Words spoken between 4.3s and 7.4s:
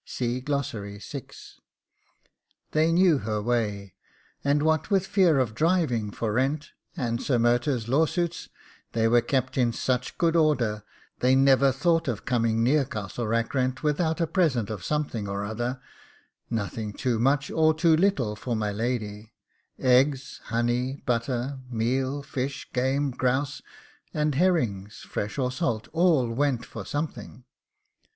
and what with fear of driving for rent and Sir